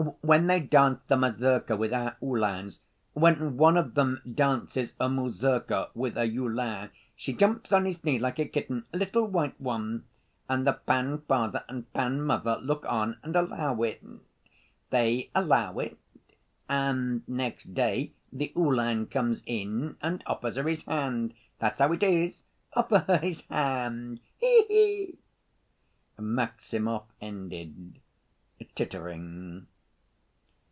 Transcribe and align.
when 0.21 0.47
they 0.47 0.59
danced 0.59 1.07
the 1.09 1.15
mazurka 1.15 1.77
with 1.77 1.93
our 1.93 2.17
Uhlans... 2.23 2.79
when 3.13 3.55
one 3.55 3.77
of 3.77 3.93
them 3.93 4.19
dances 4.33 4.93
a 4.99 5.07
mazurka 5.07 5.91
with 5.93 6.17
a 6.17 6.25
Uhlan 6.25 6.89
she 7.15 7.33
jumps 7.33 7.71
on 7.71 7.85
his 7.85 8.03
knee 8.03 8.17
like 8.17 8.39
a 8.39 8.47
kitten... 8.47 8.83
a 8.93 8.97
little 8.97 9.27
white 9.27 9.59
one... 9.61 10.03
and 10.49 10.65
the 10.65 10.79
_pan_‐father 10.87 11.63
and 11.69 11.91
_pan_‐mother 11.93 12.59
look 12.65 12.83
on 12.89 13.19
and 13.21 13.35
allow 13.35 13.79
it.... 13.83 14.01
They 14.89 15.29
allow 15.35 15.77
it... 15.77 15.95
and 16.67 17.21
next 17.27 17.75
day 17.75 18.13
the 18.33 18.51
Uhlan 18.55 19.05
comes 19.05 19.43
and 19.45 20.23
offers 20.25 20.55
her 20.55 20.63
his 20.63 20.83
hand.... 20.85 21.35
That's 21.59 21.77
how 21.77 21.91
it 21.93 22.01
is... 22.01 22.43
offers 22.73 23.01
her 23.05 23.17
his 23.19 23.43
hand, 23.51 24.19
he 24.37 24.65
he!" 24.67 25.19
Maximov 26.17 27.03
ended, 27.21 27.99
tittering. 28.73 29.67